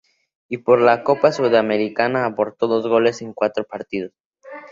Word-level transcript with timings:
Y 0.49 0.57
por 0.57 0.81
la 0.81 1.03
Copa 1.03 1.31
Sudamericana 1.31 2.25
aportó 2.25 2.65
dos 2.65 2.87
goles 2.87 3.21
en 3.21 3.33
cuatro 3.33 3.65
partidos. 3.65 4.11